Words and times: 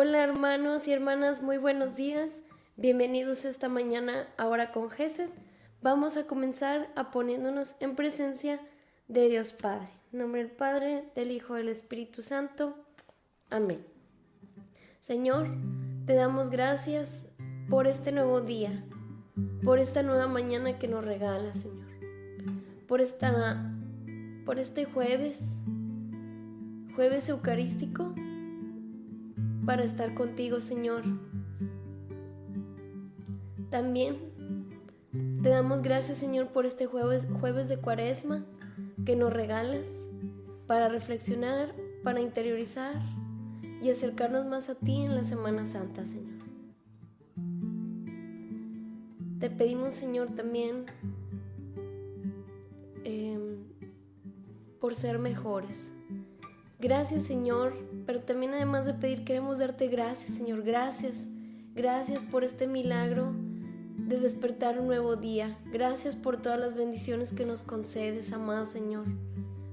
Hola 0.00 0.22
hermanos 0.22 0.86
y 0.86 0.92
hermanas, 0.92 1.42
muy 1.42 1.58
buenos 1.58 1.96
días. 1.96 2.40
Bienvenidos 2.76 3.44
esta 3.44 3.68
mañana 3.68 4.28
ahora 4.36 4.70
con 4.70 4.90
Gesed. 4.90 5.28
Vamos 5.82 6.16
a 6.16 6.28
comenzar 6.28 6.88
a 6.94 7.10
poniéndonos 7.10 7.74
en 7.80 7.96
presencia 7.96 8.60
de 9.08 9.28
Dios 9.28 9.52
Padre. 9.52 9.88
Nombre 10.12 10.44
del 10.44 10.52
Padre, 10.52 11.02
del 11.16 11.32
Hijo, 11.32 11.54
del 11.54 11.68
Espíritu 11.68 12.22
Santo. 12.22 12.76
Amén. 13.50 13.84
Señor, 15.00 15.48
te 16.06 16.14
damos 16.14 16.48
gracias 16.50 17.24
por 17.68 17.88
este 17.88 18.12
nuevo 18.12 18.40
día, 18.40 18.84
por 19.64 19.80
esta 19.80 20.04
nueva 20.04 20.28
mañana 20.28 20.78
que 20.78 20.86
nos 20.86 21.04
regala, 21.04 21.52
Señor. 21.54 21.88
Por 22.86 23.00
esta 23.00 23.74
por 24.44 24.60
este 24.60 24.84
jueves, 24.84 25.58
jueves 26.94 27.28
eucarístico 27.28 28.14
para 29.68 29.84
estar 29.84 30.14
contigo, 30.14 30.60
Señor. 30.60 31.02
También 33.68 34.16
te 35.42 35.50
damos 35.50 35.82
gracias, 35.82 36.16
Señor, 36.16 36.54
por 36.54 36.64
este 36.64 36.86
jueves, 36.86 37.68
de 37.68 37.76
cuaresma 37.76 38.46
que 39.04 39.14
nos 39.14 39.30
regalas 39.30 39.90
para 40.66 40.88
reflexionar, 40.88 41.74
para 42.02 42.22
interiorizar 42.22 42.94
y 43.82 43.90
acercarnos 43.90 44.46
más 44.46 44.70
a 44.70 44.74
ti 44.74 45.02
en 45.02 45.14
la 45.14 45.22
Semana 45.22 45.66
Santa, 45.66 46.06
Señor. 46.06 46.46
Te 49.38 49.50
pedimos, 49.50 49.92
Señor, 49.92 50.34
también 50.34 50.86
em, 53.04 53.58
por 54.80 54.94
ser 54.94 55.18
mejores. 55.18 55.92
Gracias, 56.80 57.24
Señor, 57.24 57.74
pero 58.08 58.20
también 58.22 58.54
además 58.54 58.86
de 58.86 58.94
pedir 58.94 59.22
queremos 59.22 59.58
darte 59.58 59.86
gracias, 59.88 60.32
Señor, 60.32 60.62
gracias. 60.62 61.26
Gracias 61.74 62.22
por 62.22 62.42
este 62.42 62.66
milagro 62.66 63.34
de 63.98 64.18
despertar 64.18 64.80
un 64.80 64.86
nuevo 64.86 65.16
día. 65.16 65.58
Gracias 65.66 66.16
por 66.16 66.40
todas 66.40 66.58
las 66.58 66.74
bendiciones 66.74 67.34
que 67.34 67.44
nos 67.44 67.64
concedes, 67.64 68.32
amado 68.32 68.64
Señor. 68.64 69.04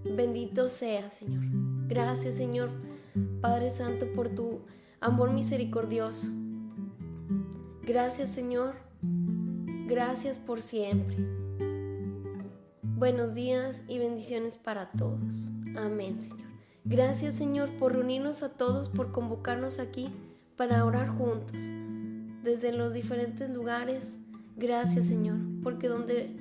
Bendito 0.04 0.68
sea, 0.68 1.10
Señor. 1.10 1.46
Gracias, 1.88 2.36
Señor, 2.36 2.72
Padre 3.40 3.70
Santo, 3.70 4.06
por 4.14 4.28
tu 4.28 4.60
amor 5.00 5.32
misericordioso. 5.32 6.28
Gracias, 7.84 8.32
Señor. 8.32 8.76
Gracias 9.88 10.40
por 10.40 10.62
siempre. 10.62 11.16
Buenos 12.84 13.34
días 13.34 13.82
y 13.88 13.98
bendiciones 13.98 14.58
para 14.58 14.92
todos. 14.92 15.54
Amén, 15.78 16.20
Señor. 16.20 16.45
Gracias 16.88 17.34
Señor 17.34 17.72
por 17.80 17.94
reunirnos 17.94 18.44
a 18.44 18.56
todos, 18.56 18.90
por 18.90 19.12
convocarnos 19.12 19.80
aquí 19.80 20.14
para 20.56 20.86
orar 20.86 21.10
juntos, 21.10 21.58
desde 22.44 22.72
los 22.72 22.94
diferentes 22.94 23.50
lugares. 23.50 24.20
Gracias 24.56 25.08
Señor, 25.08 25.38
porque 25.64 25.88
donde 25.88 26.38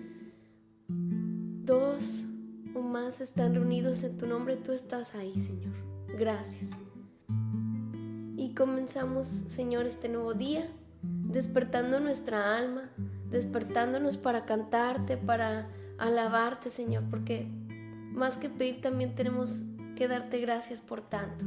dos 0.88 2.26
o 2.74 2.82
más 2.82 3.22
están 3.22 3.54
reunidos 3.54 4.04
en 4.04 4.18
tu 4.18 4.26
nombre, 4.26 4.56
tú 4.56 4.72
estás 4.72 5.14
ahí 5.14 5.32
Señor. 5.40 5.72
Gracias. 6.18 6.72
Y 8.36 8.52
comenzamos 8.54 9.26
Señor 9.26 9.86
este 9.86 10.10
nuevo 10.10 10.34
día, 10.34 10.68
despertando 11.02 12.00
nuestra 12.00 12.58
alma, 12.58 12.90
despertándonos 13.30 14.18
para 14.18 14.44
cantarte, 14.44 15.16
para 15.16 15.70
alabarte 15.96 16.68
Señor, 16.68 17.04
porque 17.08 17.48
más 18.12 18.36
que 18.36 18.50
pedir 18.50 18.82
también 18.82 19.14
tenemos 19.14 19.64
que 19.94 20.08
darte 20.08 20.38
gracias 20.40 20.80
por 20.80 21.00
tanto. 21.02 21.44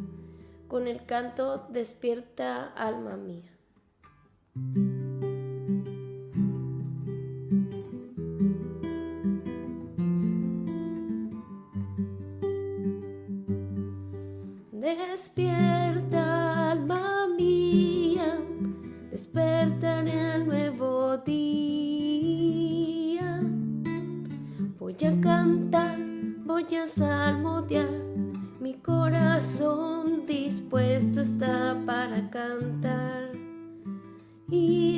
Con 0.67 0.87
el 0.87 1.05
canto 1.05 1.67
despierta 1.69 2.65
alma 2.65 3.15
mía. 3.15 3.57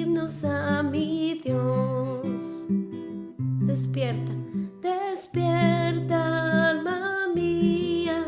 Himnos 0.10 0.44
a 0.44 0.82
mi 0.82 1.40
Dios. 1.44 2.66
Despierta, 3.62 4.32
despierta, 4.82 6.70
alma 6.72 7.28
mía, 7.36 8.26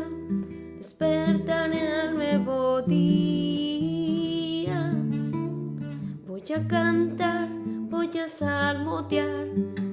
despierta 0.78 1.66
en 1.66 1.72
el 1.72 2.14
nuevo 2.14 2.82
día. 2.82 3.82
Voy 6.28 6.44
a 6.54 6.68
cantar, 6.68 7.48
voy 7.90 8.16
a 8.16 8.28
salmodiar, 8.28 9.48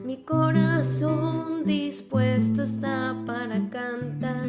mi 0.05 0.23
corazón 0.23 1.63
dispuesto 1.65 2.61
está 2.61 3.15
para 3.25 3.67
cantar 3.69 4.47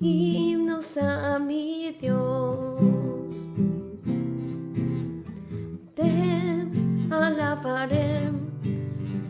himnos 0.00 0.96
a 0.96 1.40
mi 1.40 1.96
Dios. 2.00 2.61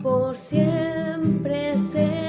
Por 0.01 0.35
siempre, 0.35 1.77
Señor, 1.77 2.22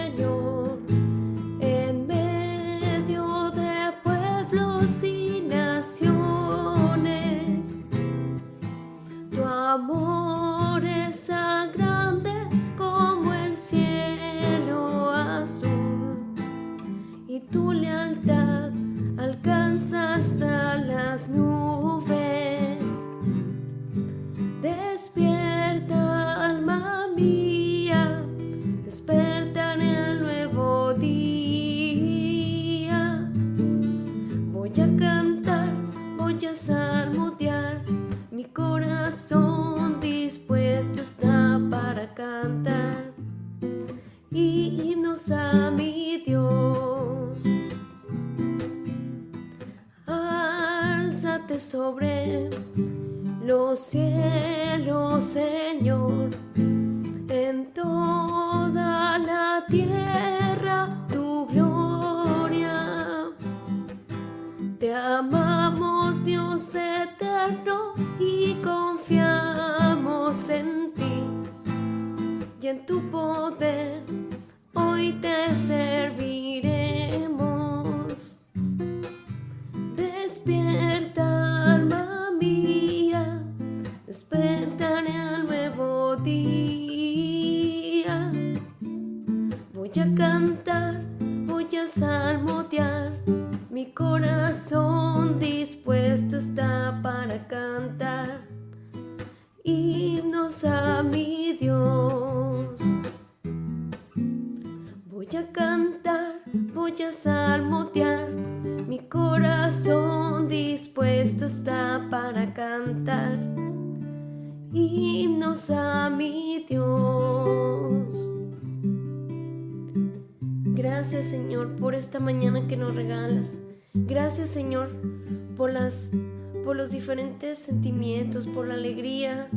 por 126.64 126.76
los 126.76 126.90
diferentes 126.90 127.58
sentimientos, 127.58 128.46
por 128.46 128.66
la 128.66 128.74
alegría, 128.74 129.48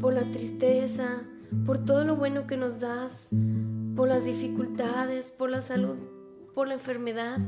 por 0.00 0.14
la 0.14 0.30
tristeza, 0.30 1.22
por 1.66 1.84
todo 1.84 2.04
lo 2.04 2.16
bueno 2.16 2.46
que 2.46 2.56
nos 2.56 2.80
das, 2.80 3.30
por 3.96 4.08
las 4.08 4.24
dificultades, 4.24 5.30
por 5.30 5.50
la 5.50 5.60
salud, 5.60 5.96
por 6.54 6.68
la 6.68 6.74
enfermedad, 6.74 7.38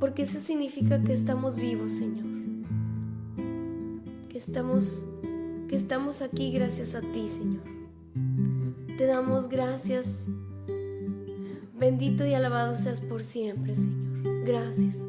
porque 0.00 0.22
eso 0.22 0.38
significa 0.40 1.02
que 1.02 1.12
estamos 1.12 1.56
vivos, 1.56 1.92
Señor. 1.92 2.26
Que 4.28 4.38
estamos 4.38 5.06
que 5.68 5.76
estamos 5.76 6.22
aquí 6.22 6.50
gracias 6.50 6.94
a 6.94 7.00
ti, 7.00 7.28
Señor. 7.28 7.62
Te 8.96 9.06
damos 9.06 9.48
gracias. 9.48 10.24
Bendito 11.78 12.26
y 12.26 12.34
alabado 12.34 12.76
seas 12.76 13.00
por 13.00 13.22
siempre, 13.22 13.76
Señor. 13.76 14.44
Gracias. 14.44 15.07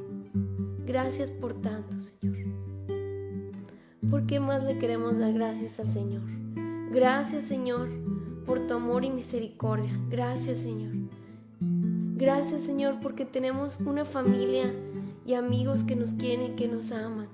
Gracias 0.90 1.30
por 1.30 1.54
tanto, 1.62 2.02
Señor. 2.02 2.48
¿Por 4.10 4.26
qué 4.26 4.40
más 4.40 4.64
le 4.64 4.80
queremos 4.80 5.20
dar 5.20 5.34
gracias 5.34 5.80
al 5.80 5.88
Señor? 5.88 6.24
Gracias, 6.92 7.44
Señor, 7.44 7.90
por 8.44 8.66
tu 8.66 8.74
amor 8.74 9.06
y 9.06 9.12
misericordia. 9.12 9.92
Gracias, 10.10 10.58
Señor. 10.58 10.92
Gracias, 12.16 12.64
Señor, 12.64 13.02
porque 13.04 13.24
tenemos 13.24 13.80
una 13.82 14.04
familia 14.04 14.74
y 15.28 15.36
amigos 15.36 15.84
que 15.84 15.96
nos 15.96 16.16
quieren 16.16 16.56
que 16.56 16.68
nos 16.68 16.92
aman. 16.92 17.28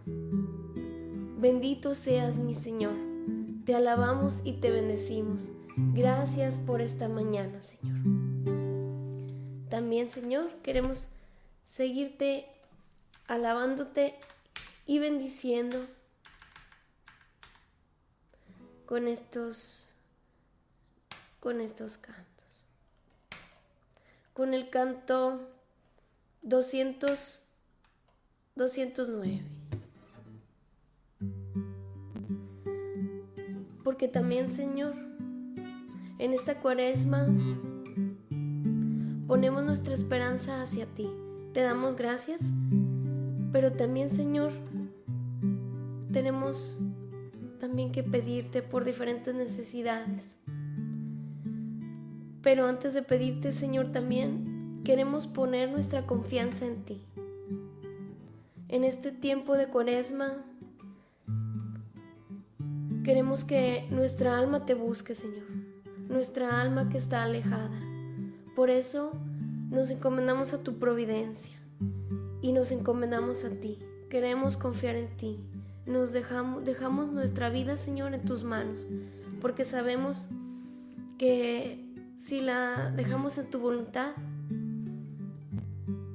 Bendito 1.39 1.95
seas, 1.95 2.39
mi 2.39 2.55
Señor. 2.55 2.95
Te 3.63 3.73
alabamos 3.73 4.41
y 4.43 4.59
te 4.59 4.69
bendecimos. 4.69 5.47
Gracias 5.93 6.57
por 6.57 6.81
esta 6.81 7.07
mañana, 7.07 7.61
Señor. 7.61 7.99
También, 9.69 10.09
Señor, 10.09 10.49
queremos 10.61 11.07
seguirte 11.65 12.49
alabándote 13.27 14.19
y 14.85 14.99
bendiciendo 14.99 15.85
con 18.85 19.07
estos 19.07 19.93
con 21.39 21.61
estos 21.61 21.97
cantos. 21.97 22.65
Con 24.33 24.53
el 24.53 24.69
canto 24.69 25.49
200 26.41 27.41
209. 28.55 29.55
porque 33.95 34.09
también, 34.09 34.49
Señor, 34.49 34.93
en 36.17 36.33
esta 36.33 36.59
cuaresma 36.59 37.27
ponemos 39.25 39.63
nuestra 39.63 39.93
esperanza 39.93 40.61
hacia 40.61 40.85
ti. 40.87 41.09
Te 41.53 41.61
damos 41.61 41.95
gracias, 41.95 42.41
pero 43.55 43.71
también, 43.71 44.09
Señor, 44.09 44.51
tenemos 46.11 46.81
también 47.61 47.93
que 47.93 48.03
pedirte 48.03 48.61
por 48.61 48.83
diferentes 48.83 49.33
necesidades. 49.33 50.35
Pero 52.43 52.67
antes 52.67 52.93
de 52.93 53.01
pedirte, 53.01 53.53
Señor, 53.53 53.93
también 53.93 54.81
queremos 54.83 55.27
poner 55.27 55.71
nuestra 55.71 56.05
confianza 56.05 56.65
en 56.65 56.83
ti. 56.83 57.01
En 58.67 58.83
este 58.83 59.13
tiempo 59.13 59.55
de 59.55 59.67
cuaresma, 59.67 60.43
Queremos 63.05 63.45
que 63.45 63.87
nuestra 63.89 64.37
alma 64.37 64.65
te 64.65 64.73
busque, 64.73 65.15
Señor, 65.15 65.45
nuestra 66.09 66.59
alma 66.59 66.89
que 66.89 66.97
está 66.97 67.23
alejada. 67.23 67.79
Por 68.53 68.69
eso 68.69 69.13
nos 69.69 69.91
encomendamos 69.91 70.53
a 70.53 70.61
tu 70.61 70.77
providencia 70.77 71.54
y 72.45 72.51
nos 72.51 72.71
encomendamos 72.71 73.43
a 73.43 73.49
ti. 73.49 73.79
Queremos 74.07 74.55
confiar 74.55 74.95
en 74.95 75.17
ti. 75.17 75.39
Nos 75.87 76.13
dejamos, 76.13 76.63
dejamos 76.63 77.11
nuestra 77.11 77.49
vida, 77.49 77.75
Señor, 77.75 78.13
en 78.13 78.23
tus 78.23 78.43
manos, 78.43 78.87
porque 79.41 79.65
sabemos 79.65 80.29
que 81.17 81.83
si 82.17 82.41
la 82.41 82.91
dejamos 82.95 83.39
en 83.39 83.49
tu 83.49 83.57
voluntad, 83.57 84.13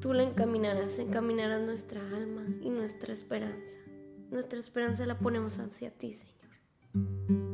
tú 0.00 0.12
la 0.12 0.22
encaminarás, 0.22 1.00
encaminarás 1.00 1.62
nuestra 1.62 2.00
alma 2.14 2.46
y 2.60 2.70
nuestra 2.70 3.12
esperanza. 3.12 3.78
Nuestra 4.30 4.60
esperanza 4.60 5.06
la 5.06 5.18
ponemos 5.18 5.58
hacia 5.58 5.90
ti, 5.90 6.14
Señor. 6.14 7.49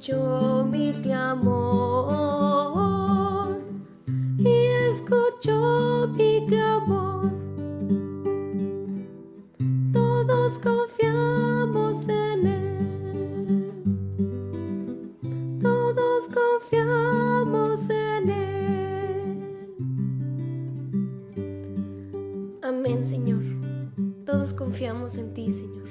Escuchó 0.00 0.64
mi 0.64 0.94
clamor 1.02 1.60
y 4.38 4.48
escuchó 4.88 6.08
mi 6.08 6.46
clamor. 6.46 7.30
Todos 9.92 10.58
confiamos 10.58 12.08
en 12.08 12.46
Él. 12.46 12.78
Todos 15.60 16.28
confiamos 16.28 17.90
en 17.90 18.30
Él. 18.30 19.44
Amén, 22.62 23.04
Señor. 23.04 23.42
Todos 24.24 24.54
confiamos 24.54 25.18
en 25.18 25.34
ti, 25.34 25.50
Señor. 25.50 25.90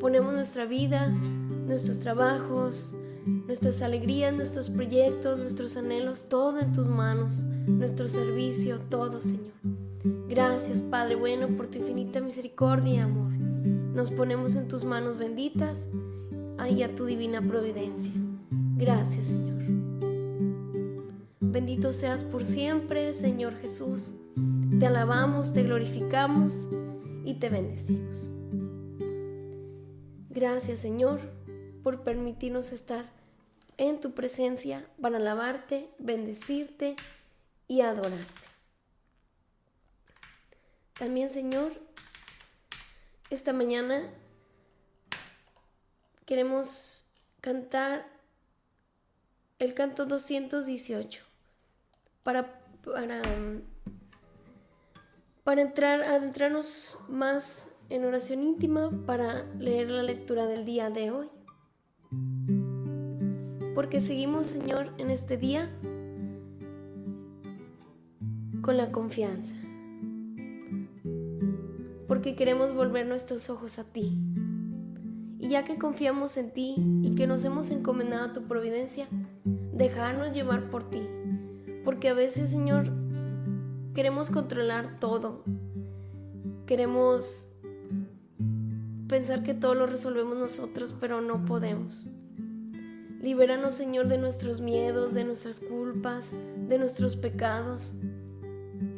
Ponemos 0.00 0.32
nuestra 0.32 0.64
vida, 0.64 1.08
nuestros 1.66 1.98
trabajos, 1.98 2.96
nuestras 3.26 3.82
alegrías, 3.82 4.32
nuestros 4.32 4.70
proyectos, 4.70 5.38
nuestros 5.38 5.76
anhelos, 5.76 6.28
todo 6.28 6.60
en 6.60 6.72
tus 6.72 6.86
manos, 6.86 7.44
nuestro 7.66 8.08
servicio, 8.08 8.78
todo, 8.88 9.20
Señor. 9.20 9.52
Gracias, 10.28 10.80
Padre 10.80 11.16
bueno, 11.16 11.48
por 11.56 11.66
tu 11.68 11.78
infinita 11.78 12.20
misericordia 12.20 12.94
y 12.94 12.98
amor. 12.98 13.32
Nos 13.32 14.10
ponemos 14.10 14.54
en 14.56 14.68
tus 14.68 14.84
manos 14.84 15.18
benditas 15.18 15.86
y 16.70 16.82
a 16.82 16.94
tu 16.94 17.04
divina 17.06 17.42
providencia. 17.42 18.12
Gracias, 18.76 19.26
Señor. 19.26 19.56
Bendito 21.40 21.92
seas 21.92 22.22
por 22.22 22.44
siempre, 22.44 23.14
Señor 23.14 23.54
Jesús. 23.56 24.12
Te 24.78 24.86
alabamos, 24.86 25.52
te 25.52 25.62
glorificamos 25.62 26.68
y 27.24 27.34
te 27.34 27.48
bendecimos. 27.48 28.30
Gracias, 30.28 30.80
Señor, 30.80 31.20
por 31.82 32.02
permitirnos 32.02 32.72
estar 32.72 33.15
en 33.78 34.00
tu 34.00 34.12
presencia 34.12 34.86
para 35.00 35.18
alabarte, 35.18 35.90
bendecirte 35.98 36.96
y 37.68 37.80
adorarte. 37.82 38.46
También, 40.94 41.28
Señor, 41.28 41.72
esta 43.28 43.52
mañana 43.52 44.10
queremos 46.24 47.06
cantar 47.40 48.06
el 49.58 49.74
canto 49.74 50.06
218 50.06 51.24
para, 52.22 52.60
para, 52.82 53.22
para 55.44 55.62
entrar, 55.62 56.02
adentrarnos 56.02 56.98
más 57.08 57.68
en 57.88 58.04
oración 58.04 58.42
íntima 58.42 58.90
para 59.06 59.44
leer 59.58 59.90
la 59.90 60.02
lectura 60.02 60.46
del 60.46 60.64
día 60.64 60.90
de 60.90 61.10
hoy. 61.10 61.30
Porque 63.76 64.00
seguimos, 64.00 64.46
Señor, 64.46 64.94
en 64.96 65.10
este 65.10 65.36
día 65.36 65.70
con 68.62 68.78
la 68.78 68.90
confianza. 68.90 69.54
Porque 72.08 72.34
queremos 72.36 72.72
volver 72.72 73.06
nuestros 73.06 73.50
ojos 73.50 73.78
a 73.78 73.84
ti. 73.84 74.18
Y 75.38 75.50
ya 75.50 75.66
que 75.66 75.76
confiamos 75.76 76.38
en 76.38 76.54
ti 76.54 76.76
y 77.02 77.14
que 77.16 77.26
nos 77.26 77.44
hemos 77.44 77.70
encomendado 77.70 78.24
a 78.24 78.32
tu 78.32 78.44
providencia, 78.44 79.08
dejarnos 79.44 80.32
llevar 80.32 80.70
por 80.70 80.88
ti. 80.88 81.02
Porque 81.84 82.08
a 82.08 82.14
veces, 82.14 82.48
Señor, 82.48 82.90
queremos 83.94 84.30
controlar 84.30 84.98
todo. 85.00 85.44
Queremos 86.64 87.52
pensar 89.06 89.42
que 89.42 89.52
todo 89.52 89.74
lo 89.74 89.84
resolvemos 89.84 90.38
nosotros, 90.38 90.96
pero 90.98 91.20
no 91.20 91.44
podemos. 91.44 92.08
Libéranos, 93.20 93.74
Señor, 93.74 94.08
de 94.08 94.18
nuestros 94.18 94.60
miedos, 94.60 95.14
de 95.14 95.24
nuestras 95.24 95.60
culpas, 95.60 96.32
de 96.68 96.78
nuestros 96.78 97.16
pecados, 97.16 97.94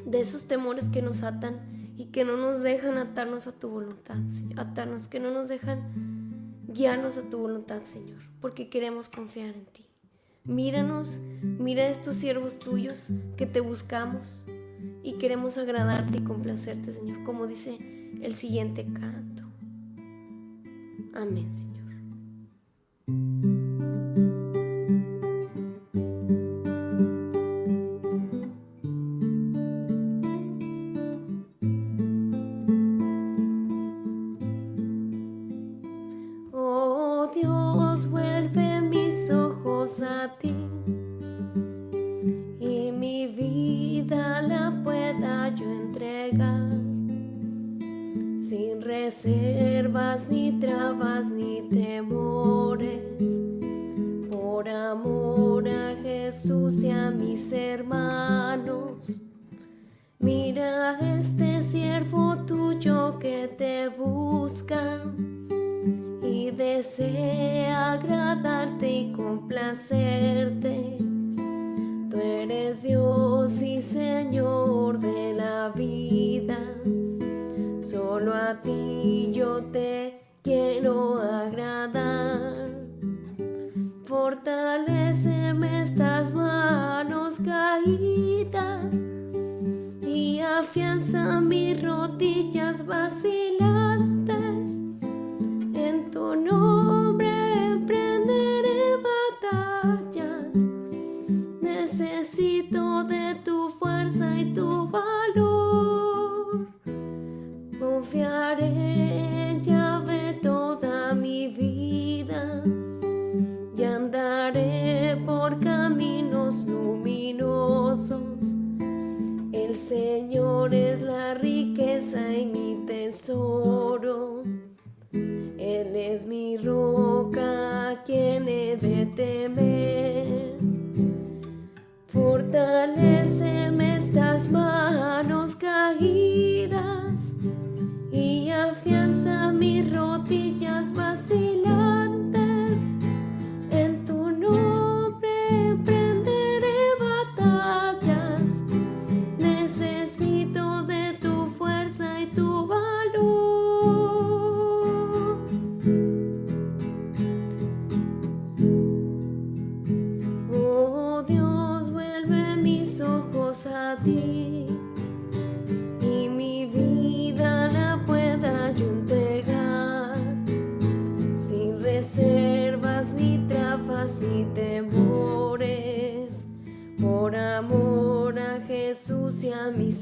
de 0.04 0.20
esos 0.20 0.48
temores 0.48 0.86
que 0.86 1.02
nos 1.02 1.22
atan 1.22 1.94
y 1.96 2.06
que 2.06 2.24
no 2.24 2.36
nos 2.36 2.62
dejan 2.62 2.98
atarnos 2.98 3.46
a 3.46 3.52
tu 3.52 3.68
voluntad, 3.68 4.18
atarnos, 4.56 5.06
que 5.06 5.20
no 5.20 5.30
nos 5.30 5.48
dejan 5.48 6.56
guiarnos 6.68 7.16
a 7.16 7.22
tu 7.28 7.38
voluntad, 7.38 7.82
Señor, 7.84 8.20
porque 8.40 8.68
queremos 8.68 9.08
confiar 9.08 9.54
en 9.54 9.66
ti. 9.66 9.86
Míranos, 10.44 11.18
mira 11.42 11.82
a 11.82 11.88
estos 11.88 12.16
siervos 12.16 12.58
tuyos 12.58 13.08
que 13.36 13.46
te 13.46 13.60
buscamos 13.60 14.46
y 15.02 15.14
queremos 15.14 15.58
agradarte 15.58 16.18
y 16.18 16.22
complacerte, 16.22 16.92
Señor, 16.92 17.24
como 17.24 17.46
dice 17.46 17.78
el 18.22 18.34
siguiente 18.34 18.86
canto. 18.92 19.42
Amén, 21.14 21.52
Señor. 21.52 21.77
Ni 50.28 50.58
trabas 50.58 51.30
ni 51.30 51.62
temores, 51.70 53.00
por 54.28 54.68
amor 54.68 55.68
a 55.68 55.94
Jesús 56.02 56.82
y 56.82 56.90
a 56.90 57.12
mis 57.12 57.52
hermanos. 57.52 59.20
Mira 60.18 60.98
este 61.16 61.62
siervo 61.62 62.38
tuyo 62.44 63.20
que 63.20 63.46
te 63.56 63.88
busca 63.88 65.00
y 66.24 66.50
desea 66.50 67.92
agradarte 67.92 68.90
y 68.90 69.12
complacerte. 69.12 70.98
Tú 72.10 72.16
eres 72.16 72.82
Dios 72.82 73.62
y 73.62 73.80
Señor 73.80 74.98
de 74.98 75.34
la 75.34 75.68
vida. 75.68 76.58
Solo 77.90 78.34
a 78.34 78.60
ti 78.60 79.30
yo 79.32 79.62
te 79.72 80.20
quiero 80.42 81.22
agradar. 81.22 82.68
Fortaleceme 84.04 85.84
estas 85.84 86.34
manos 86.34 87.38
caídas 87.38 88.94
y 90.02 90.38
afianza 90.40 91.40
mis 91.40 91.80
rodillas 91.82 92.84
vacilantes. 92.84 94.36
En 95.72 96.10
tu 96.10 96.36
nombre 96.36 97.30
emprenderé 97.72 98.98
batallas. 99.50 100.54
Necesito 101.62 103.04
de 103.04 103.34
tu 103.46 103.70
fuerza 103.70 104.36
y 104.36 104.52
tu 104.52 104.86
valor. 104.90 105.57
Confiaré 108.10 109.07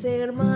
a 0.06 0.55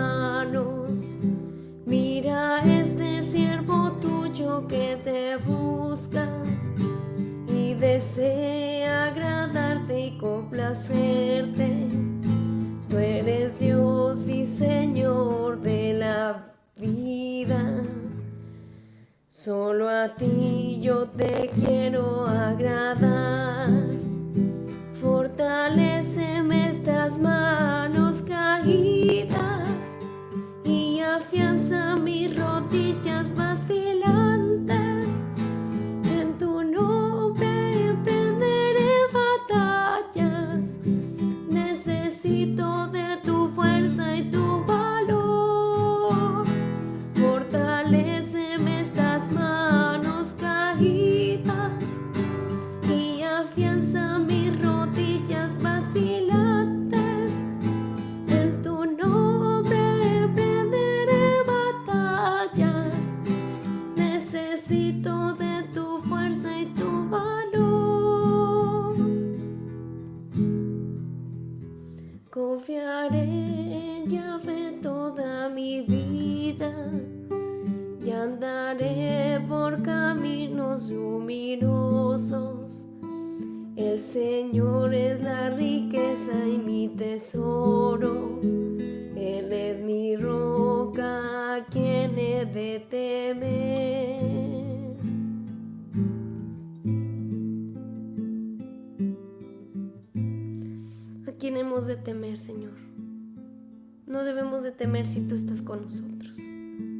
debemos 104.33 104.63
de 104.63 104.71
temer 104.71 105.05
si 105.07 105.21
tú 105.27 105.35
estás 105.35 105.61
con 105.61 105.81
nosotros. 105.83 106.37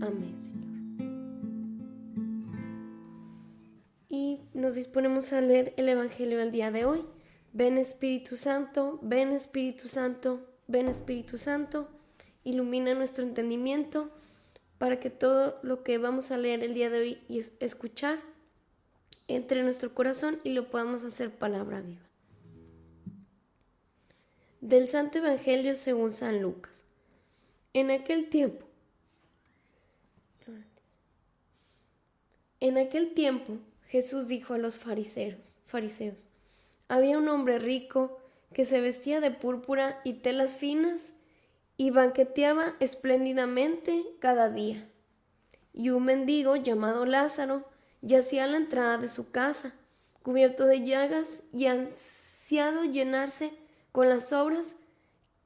Amén, 0.02 0.36
Señor. 0.40 0.62
Y 4.10 4.42
nos 4.54 4.76
disponemos 4.76 5.32
a 5.34 5.42
leer 5.42 5.74
el 5.78 5.88
Evangelio 5.90 6.38
del 6.38 6.52
día 6.52 6.72
de 6.72 6.86
hoy. 6.86 7.06
Ven 7.54 7.78
Espíritu 7.78 8.36
Santo, 8.38 9.00
ven 9.02 9.30
Espíritu 9.32 9.88
Santo, 9.88 10.46
ven 10.68 10.88
Espíritu 10.88 11.38
Santo, 11.38 11.88
ilumina 12.44 12.94
nuestro 12.94 13.24
entendimiento 13.24 14.10
para 14.78 15.00
que 15.00 15.10
todo 15.10 15.60
lo 15.64 15.84
que 15.84 15.98
vamos 15.98 16.32
a 16.32 16.38
leer 16.38 16.64
el 16.64 16.74
día 16.74 16.90
de 16.90 17.00
hoy 17.00 17.18
y 17.30 17.40
es- 17.40 17.52
escuchar 17.60 18.20
entre 19.28 19.60
en 19.60 19.66
nuestro 19.66 19.94
corazón 19.94 20.40
y 20.44 20.52
lo 20.54 20.70
podamos 20.70 21.04
hacer 21.04 21.30
palabra 21.32 21.82
viva. 21.82 22.02
Del 24.60 24.88
Santo 24.88 25.20
Evangelio 25.20 25.76
según 25.76 26.12
San 26.12 26.42
Lucas. 26.42 26.84
En 27.74 27.90
aquel 27.90 28.30
tiempo, 28.30 28.66
en 32.60 32.78
aquel 32.78 33.14
tiempo 33.14 33.60
Jesús 33.88 34.28
dijo 34.28 34.54
a 34.54 34.58
los 34.58 34.78
fariseos, 34.78 35.62
fariseos, 35.66 36.28
había 36.90 37.18
un 37.18 37.30
hombre 37.30 37.60
rico 37.60 38.20
que 38.54 38.66
se 38.66 38.82
vestía 38.82 39.22
de 39.22 39.32
púrpura 39.32 40.02
y 40.04 40.16
telas 40.16 40.56
finas 40.56 41.14
y 41.78 41.92
banqueteaba 41.92 42.76
espléndidamente 42.82 44.04
cada 44.20 44.50
día. 44.50 44.88
Y 45.74 45.92
un 45.92 46.04
mendigo 46.04 46.58
llamado 46.58 47.06
Lázaro 47.06 47.64
yacía 48.02 48.44
a 48.44 48.48
la 48.48 48.58
entrada 48.58 48.98
de 48.98 49.08
su 49.08 49.32
casa, 49.32 49.74
cubierto 50.24 50.66
de 50.66 50.84
llagas 50.86 51.44
y 51.54 51.68
ansiado 51.68 52.84
llenarse 52.84 53.54
con 53.94 54.10
las 54.10 54.30
sobras 54.30 54.76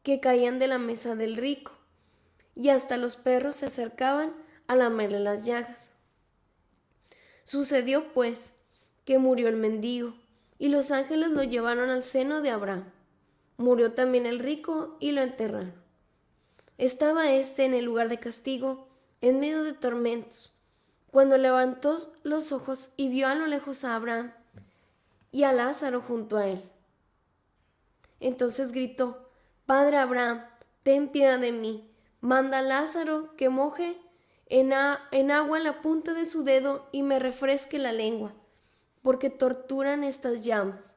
que 0.02 0.20
caían 0.20 0.58
de 0.58 0.68
la 0.68 0.80
mesa 0.80 1.16
del 1.16 1.36
rico, 1.36 1.72
y 2.56 2.70
hasta 2.70 2.98
los 2.98 3.18
perros 3.18 3.58
se 3.58 3.68
acercaban 3.68 4.34
a 4.68 4.76
lamerle 4.76 5.20
las 5.20 5.46
llagas. 5.46 5.94
Sucedió, 7.44 8.14
pues, 8.14 8.52
que 9.04 9.20
murió 9.20 9.48
el 9.48 9.56
mendigo, 9.56 10.16
y 10.58 10.70
los 10.70 10.92
ángeles 10.92 11.30
lo 11.30 11.44
llevaron 11.44 11.90
al 11.90 12.02
seno 12.02 12.42
de 12.42 12.50
Abraham. 12.50 12.92
Murió 13.58 13.94
también 13.94 14.26
el 14.26 14.40
rico 14.40 14.98
y 15.00 15.12
lo 15.12 15.22
enterraron. 15.22 15.74
Estaba 16.78 17.32
éste 17.32 17.66
en 17.66 17.74
el 17.74 17.86
lugar 17.86 18.10
de 18.10 18.20
castigo, 18.20 18.88
en 19.22 19.40
medio 19.40 19.64
de 19.64 19.74
tormentos, 19.74 20.60
cuando 21.12 21.38
levantó 21.38 21.98
los 22.24 22.52
ojos 22.52 22.92
y 22.98 23.10
vio 23.10 23.28
a 23.28 23.36
lo 23.36 23.48
lejos 23.48 23.84
a 23.84 23.96
Abraham 23.96 24.34
y 25.32 25.44
a 25.44 25.54
Lázaro 25.54 26.02
junto 26.02 26.38
a 26.38 26.48
él. 26.48 26.64
Entonces 28.20 28.72
gritó, 28.72 29.30
Padre 29.66 29.98
Abraham, 29.98 30.46
ten 30.84 31.10
piedad 31.10 31.40
de 31.40 31.52
mí, 31.52 31.90
manda 32.26 32.58
a 32.60 32.62
Lázaro 32.64 33.36
que 33.38 33.50
moje 33.50 33.98
en, 34.48 34.74
a- 34.74 35.08
en 35.12 35.30
agua 35.30 35.60
la 35.60 35.84
punta 35.84 36.14
de 36.16 36.26
su 36.26 36.44
dedo 36.44 36.88
y 36.92 37.04
me 37.04 37.20
refresque 37.20 37.78
la 37.78 37.92
lengua, 37.92 38.34
porque 39.04 39.30
torturan 39.30 40.04
estas 40.04 40.44
llamas. 40.44 40.96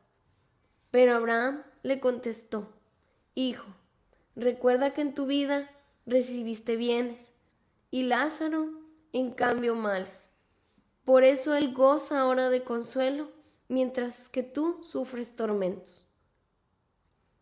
Pero 0.90 1.14
Abraham 1.14 1.62
le 1.82 2.00
contestó, 2.00 2.72
Hijo, 3.34 3.66
recuerda 4.36 4.94
que 4.94 5.02
en 5.02 5.14
tu 5.14 5.26
vida 5.26 5.70
recibiste 6.06 6.76
bienes, 6.76 7.30
y 7.90 8.04
Lázaro, 8.04 8.70
en 9.12 9.30
cambio, 9.32 9.74
males. 9.74 10.30
Por 11.04 11.24
eso 11.24 11.54
él 11.54 11.74
goza 11.74 12.20
ahora 12.20 12.48
de 12.48 12.64
consuelo, 12.64 13.28
mientras 13.68 14.30
que 14.30 14.42
tú 14.42 14.82
sufres 14.82 15.36
tormentos. 15.36 16.08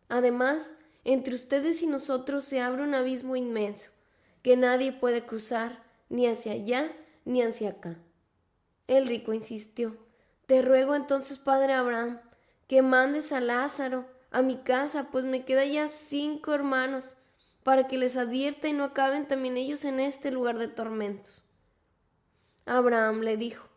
Además, 0.09 0.73
entre 1.07 1.35
ustedes 1.35 1.81
y 1.81 1.87
nosotros 1.87 2.43
se 2.43 2.59
abre 2.59 2.83
un 2.83 2.93
abismo 2.93 3.37
inmenso, 3.37 3.91
que 4.43 4.57
nadie 4.57 4.91
puede 4.91 5.25
cruzar 5.25 5.81
ni 6.09 6.27
hacia 6.27 6.51
allá 6.51 6.91
ni 7.23 7.41
hacia 7.41 7.69
acá. 7.69 7.97
El 8.87 9.07
rico 9.07 9.31
insistió, 9.31 9.95
Te 10.47 10.61
ruego 10.61 10.95
entonces, 10.95 11.37
padre 11.37 11.71
Abraham, 11.71 12.19
que 12.67 12.81
mandes 12.81 13.31
a 13.31 13.39
Lázaro 13.39 14.05
a 14.31 14.41
mi 14.41 14.57
casa, 14.57 15.07
pues 15.09 15.23
me 15.23 15.45
quedan 15.45 15.71
ya 15.71 15.87
cinco 15.87 16.53
hermanos, 16.53 17.15
para 17.63 17.87
que 17.87 17.97
les 17.97 18.17
advierta 18.17 18.67
y 18.67 18.73
no 18.73 18.83
acaben 18.83 19.29
también 19.29 19.55
ellos 19.55 19.85
en 19.85 20.01
este 20.01 20.29
lugar 20.29 20.57
de 20.57 20.67
tormentos. 20.67 21.45
Abraham 22.65 23.21
le 23.21 23.37
dijo, 23.37 23.69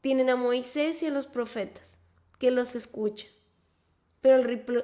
Tienen 0.00 0.30
a 0.30 0.36
Moisés 0.36 1.02
y 1.02 1.06
a 1.06 1.10
los 1.10 1.26
profetas, 1.26 1.98
que 2.38 2.50
los 2.50 2.74
escuchen. 2.74 3.28
Pero 4.22 4.36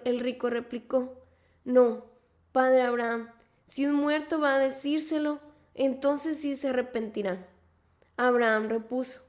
el 0.04 0.20
rico 0.20 0.50
replicó, 0.50 1.21
No, 1.64 2.04
padre 2.52 2.82
Abraham, 2.82 3.30
si 3.66 3.86
un 3.86 3.94
muerto 3.94 4.40
va 4.40 4.56
a 4.56 4.58
decírselo, 4.58 5.40
entonces 5.74 6.40
sí 6.40 6.56
se 6.56 6.68
arrepentirán. 6.68 7.46
Abraham 8.16 8.68
repuso, 8.68 9.22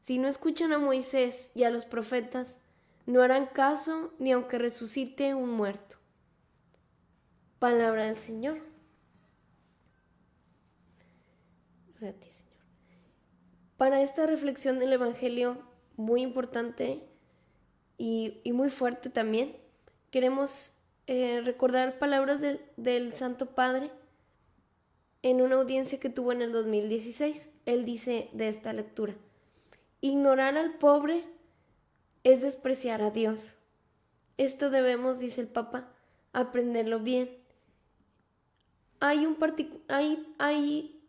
Si 0.00 0.18
no 0.18 0.28
escuchan 0.28 0.72
a 0.72 0.78
Moisés 0.78 1.50
y 1.54 1.64
a 1.64 1.70
los 1.70 1.84
profetas, 1.84 2.58
no 3.06 3.22
harán 3.22 3.46
caso 3.46 4.14
ni 4.18 4.32
aunque 4.32 4.58
resucite 4.58 5.34
un 5.34 5.50
muerto. 5.50 5.96
Palabra 7.58 8.06
del 8.06 8.16
Señor. 8.16 8.60
Señor. 11.98 12.14
Para 13.76 14.00
esta 14.00 14.26
reflexión 14.26 14.78
del 14.78 14.92
Evangelio, 14.92 15.62
muy 15.96 16.22
importante 16.22 17.06
y, 17.98 18.40
y 18.42 18.52
muy 18.52 18.70
fuerte 18.70 19.10
también, 19.10 19.56
queremos 20.10 20.79
eh, 21.12 21.40
recordar 21.44 21.98
palabras 21.98 22.40
del, 22.40 23.12
Santo 23.14 23.46
Padre 23.46 23.90
en 25.22 25.42
una 25.42 25.56
audiencia 25.56 25.98
que 25.98 26.08
tuvo 26.08 26.30
en 26.30 26.40
el 26.40 26.52
2016. 26.52 27.50
Él 27.66 27.84
dice 27.84 28.30
de 28.32 28.46
esta 28.46 28.72
lectura, 28.72 29.16
ignorar 30.00 30.56
al 30.56 30.74
pobre 30.74 31.24
es 32.22 32.42
despreciar 32.42 33.02
a 33.02 33.10
Dios. 33.10 33.58
Esto 34.38 34.70
debemos, 34.70 35.18
dice 35.18 35.40
el 35.40 35.48
Papa, 35.48 35.88
aprenderlo 36.32 37.00
bien. 37.00 37.28
hay, 39.00 39.26
un 39.26 39.36
hay, 39.88 40.32
hay 40.38 41.02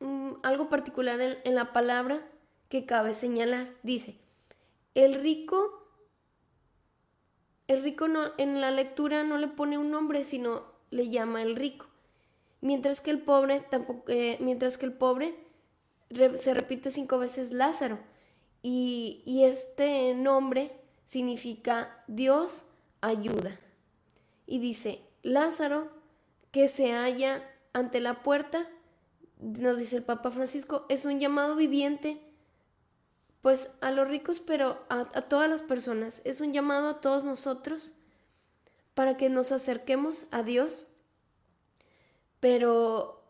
mm, 0.00 0.32
algo 0.42 0.68
particular 0.68 1.22
en, 1.22 1.54
la 1.54 1.72
palabra 1.72 2.20
que 2.68 2.84
cabe 2.84 3.14
señalar. 3.14 3.66
Dice, 3.82 4.18
el 4.94 5.14
rico, 5.14 5.83
el 7.68 7.82
rico 7.82 8.08
no, 8.08 8.32
en 8.38 8.60
la 8.60 8.70
lectura 8.70 9.24
no 9.24 9.38
le 9.38 9.48
pone 9.48 9.78
un 9.78 9.90
nombre, 9.90 10.24
sino 10.24 10.64
le 10.90 11.08
llama 11.08 11.42
el 11.42 11.56
rico. 11.56 11.86
Mientras 12.60 13.00
que 13.00 13.10
el 13.10 13.20
pobre, 13.20 13.64
eh, 14.08 14.38
mientras 14.40 14.78
que 14.78 14.86
el 14.86 14.92
pobre 14.92 15.34
se 16.36 16.54
repite 16.54 16.90
cinco 16.90 17.18
veces 17.18 17.52
Lázaro. 17.52 17.98
Y, 18.62 19.22
y 19.26 19.44
este 19.44 20.14
nombre 20.14 20.72
significa 21.04 22.02
Dios 22.06 22.64
ayuda. 23.00 23.58
Y 24.46 24.58
dice, 24.58 25.00
Lázaro, 25.22 25.90
que 26.50 26.68
se 26.68 26.92
halla 26.92 27.42
ante 27.72 28.00
la 28.00 28.22
puerta, 28.22 28.68
nos 29.40 29.78
dice 29.78 29.96
el 29.96 30.02
Papa 30.02 30.30
Francisco, 30.30 30.86
es 30.88 31.04
un 31.04 31.20
llamado 31.20 31.56
viviente, 31.56 32.20
pues 33.44 33.68
a 33.82 33.90
los 33.90 34.08
ricos, 34.08 34.40
pero 34.40 34.82
a, 34.88 35.00
a 35.00 35.28
todas 35.28 35.50
las 35.50 35.60
personas, 35.60 36.22
es 36.24 36.40
un 36.40 36.54
llamado 36.54 36.88
a 36.88 37.00
todos 37.02 37.24
nosotros 37.24 37.92
para 38.94 39.18
que 39.18 39.28
nos 39.28 39.52
acerquemos 39.52 40.28
a 40.30 40.42
Dios, 40.42 40.86
pero 42.40 43.22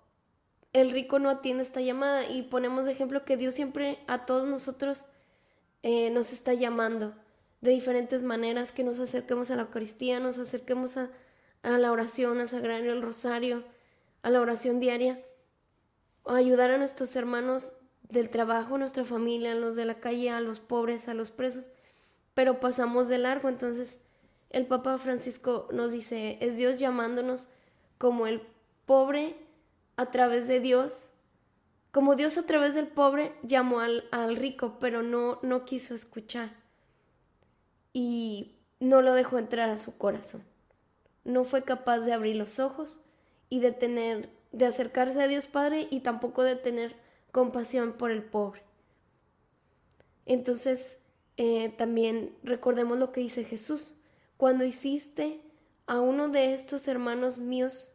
el 0.72 0.92
rico 0.92 1.18
no 1.18 1.30
atiende 1.30 1.64
esta 1.64 1.80
llamada. 1.80 2.30
Y 2.30 2.42
ponemos 2.42 2.86
de 2.86 2.92
ejemplo 2.92 3.24
que 3.24 3.36
Dios 3.36 3.54
siempre 3.54 4.04
a 4.06 4.24
todos 4.24 4.46
nosotros 4.46 5.04
eh, 5.82 6.10
nos 6.10 6.32
está 6.32 6.54
llamando 6.54 7.12
de 7.60 7.72
diferentes 7.72 8.22
maneras, 8.22 8.70
que 8.70 8.84
nos 8.84 9.00
acerquemos 9.00 9.50
a 9.50 9.56
la 9.56 9.62
Eucaristía, 9.62 10.20
nos 10.20 10.38
acerquemos 10.38 10.96
a, 10.96 11.10
la 11.64 11.90
oración, 11.90 12.38
al 12.38 12.48
sagrario, 12.48 12.92
al 12.92 13.02
rosario, 13.02 13.64
a 14.22 14.30
la 14.30 14.40
oración 14.40 14.78
diaria, 14.78 15.20
o 16.22 16.34
ayudar 16.34 16.70
a 16.70 16.78
nuestros 16.78 17.16
hermanos 17.16 17.72
del 18.08 18.30
trabajo, 18.30 18.78
nuestra 18.78 19.04
familia, 19.04 19.52
a 19.52 19.56
los 19.56 19.76
de 19.76 19.84
la 19.84 20.00
calle, 20.00 20.30
a 20.30 20.40
los 20.40 20.60
pobres, 20.60 21.08
a 21.08 21.14
los 21.14 21.30
presos, 21.30 21.66
pero 22.34 22.60
pasamos 22.60 23.08
de 23.08 23.18
largo, 23.18 23.48
entonces 23.48 24.00
el 24.50 24.66
Papa 24.66 24.98
Francisco 24.98 25.68
nos 25.72 25.92
dice, 25.92 26.38
es 26.40 26.56
Dios 26.56 26.78
llamándonos 26.78 27.48
como 27.98 28.26
el 28.26 28.42
pobre 28.86 29.36
a 29.96 30.10
través 30.10 30.46
de 30.46 30.60
Dios, 30.60 31.10
como 31.90 32.16
Dios 32.16 32.38
a 32.38 32.46
través 32.46 32.74
del 32.74 32.88
pobre 32.88 33.32
llamó 33.42 33.80
al, 33.80 34.04
al 34.10 34.36
rico, 34.36 34.78
pero 34.80 35.02
no, 35.02 35.38
no 35.42 35.64
quiso 35.64 35.94
escuchar 35.94 36.50
y 37.92 38.56
no 38.80 39.00
lo 39.00 39.14
dejó 39.14 39.38
entrar 39.38 39.70
a 39.70 39.78
su 39.78 39.96
corazón. 39.96 40.42
No 41.24 41.44
fue 41.44 41.62
capaz 41.62 42.00
de 42.00 42.12
abrir 42.12 42.36
los 42.36 42.58
ojos 42.58 43.00
y 43.48 43.60
de 43.60 43.72
tener, 43.72 44.28
de 44.52 44.66
acercarse 44.66 45.22
a 45.22 45.28
Dios 45.28 45.46
Padre 45.46 45.86
y 45.90 46.00
tampoco 46.00 46.42
de 46.42 46.56
tener 46.56 46.96
compasión 47.34 47.92
por 47.92 48.10
el 48.10 48.22
pobre. 48.22 48.62
Entonces, 50.24 51.00
eh, 51.36 51.74
también 51.76 52.34
recordemos 52.42 52.98
lo 52.98 53.12
que 53.12 53.20
dice 53.20 53.44
Jesús. 53.44 53.96
Cuando 54.38 54.64
hiciste 54.64 55.42
a 55.86 56.00
uno 56.00 56.30
de 56.30 56.54
estos 56.54 56.88
hermanos 56.88 57.36
míos, 57.36 57.92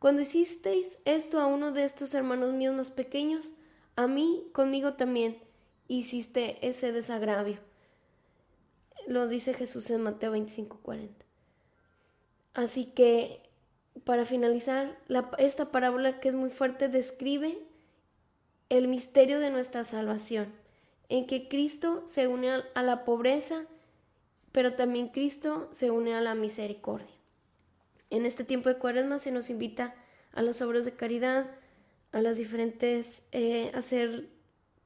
cuando 0.00 0.22
hicisteis 0.22 0.98
esto 1.04 1.38
a 1.38 1.46
uno 1.46 1.70
de 1.70 1.84
estos 1.84 2.12
hermanos 2.14 2.52
míos 2.52 2.74
más 2.74 2.90
pequeños, 2.90 3.52
a 3.94 4.06
mí, 4.06 4.48
conmigo 4.52 4.94
también, 4.94 5.38
hiciste 5.86 6.66
ese 6.66 6.90
desagravio 6.90 7.60
lo 9.06 9.28
dice 9.28 9.54
Jesús 9.54 9.90
en 9.90 10.02
Mateo 10.02 10.32
25, 10.32 10.78
40. 10.82 11.24
Así 12.54 12.86
que, 12.86 13.42
para 14.04 14.24
finalizar, 14.24 14.98
esta 15.38 15.70
parábola 15.70 16.20
que 16.20 16.28
es 16.28 16.34
muy 16.34 16.50
fuerte 16.50 16.88
describe 16.88 17.58
el 18.78 18.88
misterio 18.88 19.38
de 19.38 19.50
nuestra 19.50 19.84
salvación, 19.84 20.52
en 21.08 21.26
que 21.26 21.48
Cristo 21.48 22.02
se 22.06 22.26
une 22.26 22.50
a 22.50 22.82
la 22.82 23.04
pobreza, 23.04 23.66
pero 24.52 24.74
también 24.74 25.08
Cristo 25.08 25.68
se 25.70 25.90
une 25.90 26.14
a 26.14 26.20
la 26.20 26.34
misericordia. 26.34 27.14
En 28.10 28.26
este 28.26 28.44
tiempo 28.44 28.68
de 28.68 28.78
cuaresma 28.78 29.18
se 29.18 29.30
nos 29.30 29.50
invita 29.50 29.94
a 30.32 30.42
las 30.42 30.60
obras 30.62 30.84
de 30.84 30.92
caridad, 30.92 31.50
a 32.12 32.20
las 32.20 32.36
diferentes, 32.36 33.22
eh, 33.32 33.70
hacer 33.74 34.28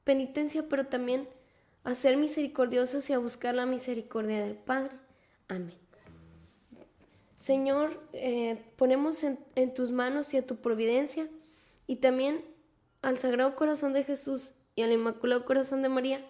penitencia, 0.03 0.67
pero 0.67 0.87
también 0.87 1.27
a 1.83 1.95
ser 1.95 2.17
misericordiosos 2.17 3.09
y 3.09 3.13
a 3.13 3.19
buscar 3.19 3.55
la 3.55 3.65
misericordia 3.65 4.43
del 4.43 4.55
Padre. 4.55 4.97
Amén. 5.47 5.75
Señor, 7.35 8.03
eh, 8.13 8.61
ponemos 8.75 9.23
en, 9.23 9.39
en 9.55 9.73
tus 9.73 9.91
manos 9.91 10.33
y 10.33 10.37
a 10.37 10.45
tu 10.45 10.57
providencia 10.57 11.27
y 11.87 11.97
también 11.97 12.43
al 13.01 13.17
Sagrado 13.17 13.55
Corazón 13.55 13.93
de 13.93 14.03
Jesús 14.03 14.53
y 14.75 14.81
al 14.81 14.91
Inmaculado 14.91 15.45
Corazón 15.45 15.81
de 15.81 15.89
María 15.89 16.25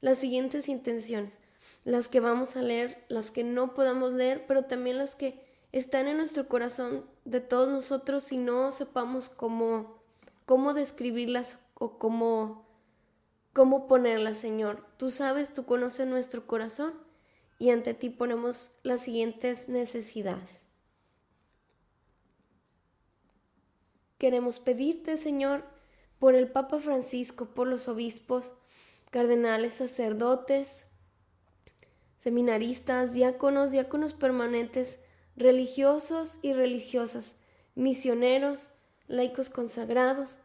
las 0.00 0.18
siguientes 0.18 0.68
intenciones, 0.68 1.38
las 1.84 2.08
que 2.08 2.20
vamos 2.20 2.56
a 2.56 2.62
leer, 2.62 3.04
las 3.08 3.30
que 3.30 3.44
no 3.44 3.74
podamos 3.74 4.12
leer, 4.12 4.46
pero 4.46 4.64
también 4.64 4.98
las 4.98 5.14
que 5.14 5.44
están 5.72 6.08
en 6.08 6.16
nuestro 6.16 6.48
corazón 6.48 7.04
de 7.24 7.40
todos 7.40 7.68
nosotros 7.68 8.32
y 8.32 8.38
no 8.38 8.72
sepamos 8.72 9.28
cómo, 9.28 10.02
cómo 10.46 10.74
describirlas 10.74 11.68
o 11.74 11.98
cómo 11.98 12.70
cómo 13.52 13.86
ponerla, 13.88 14.34
Señor. 14.34 14.84
Tú 14.96 15.10
sabes, 15.10 15.52
tú 15.52 15.64
conoces 15.64 16.06
nuestro 16.06 16.46
corazón 16.46 16.94
y 17.58 17.70
ante 17.70 17.94
ti 17.94 18.10
ponemos 18.10 18.72
las 18.82 19.02
siguientes 19.02 19.68
necesidades. 19.68 20.66
Queremos 24.18 24.60
pedirte, 24.60 25.16
Señor, 25.16 25.64
por 26.20 26.36
el 26.36 26.48
Papa 26.48 26.78
Francisco, 26.78 27.46
por 27.46 27.66
los 27.66 27.88
obispos, 27.88 28.52
cardenales, 29.10 29.72
sacerdotes, 29.72 30.84
seminaristas, 32.18 33.14
diáconos, 33.14 33.70
diáconos 33.72 34.12
permanentes, 34.12 35.00
religiosos 35.34 36.38
y 36.42 36.52
religiosas, 36.52 37.34
misioneros, 37.74 38.70
laicos 39.08 39.48
consagrados, 39.48 40.38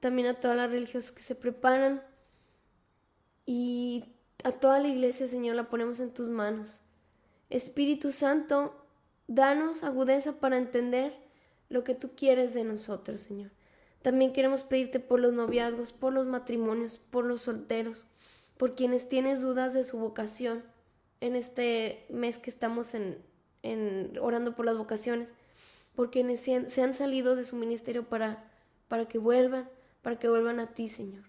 también 0.00 0.26
a 0.26 0.40
todas 0.40 0.56
las 0.56 0.70
religiosas 0.70 1.12
que 1.12 1.22
se 1.22 1.34
preparan 1.34 2.02
y 3.44 4.06
a 4.42 4.52
toda 4.52 4.78
la 4.78 4.88
iglesia, 4.88 5.28
Señor, 5.28 5.54
la 5.54 5.68
ponemos 5.68 6.00
en 6.00 6.14
tus 6.14 6.30
manos. 6.30 6.80
Espíritu 7.50 8.10
Santo, 8.10 8.74
danos 9.28 9.84
agudeza 9.84 10.32
para 10.40 10.56
entender 10.56 11.14
lo 11.68 11.84
que 11.84 11.94
tú 11.94 12.12
quieres 12.16 12.54
de 12.54 12.64
nosotros, 12.64 13.20
Señor. 13.20 13.50
También 14.02 14.32
queremos 14.32 14.62
pedirte 14.62 14.98
por 14.98 15.20
los 15.20 15.32
noviazgos, 15.32 15.92
por 15.92 16.12
los 16.12 16.26
matrimonios, 16.26 16.98
por 16.98 17.24
los 17.24 17.42
solteros, 17.42 18.06
por 18.56 18.74
quienes 18.74 19.08
tienes 19.08 19.42
dudas 19.42 19.74
de 19.74 19.84
su 19.84 19.98
vocación 19.98 20.62
en 21.20 21.36
este 21.36 22.06
mes 22.08 22.38
que 22.38 22.48
estamos 22.48 22.94
en, 22.94 23.18
en 23.62 24.18
orando 24.20 24.56
por 24.56 24.64
las 24.64 24.78
vocaciones, 24.78 25.32
por 25.94 26.10
quienes 26.10 26.40
se 26.40 26.70
se 26.70 26.82
han 26.82 26.94
salido 26.94 27.36
de 27.36 27.44
su 27.44 27.56
ministerio 27.56 28.08
para, 28.08 28.50
para 28.88 29.06
que 29.06 29.18
vuelvan, 29.18 29.68
para 30.00 30.18
que 30.18 30.28
vuelvan 30.28 30.60
a 30.60 30.68
ti, 30.68 30.88
Señor. 30.88 31.24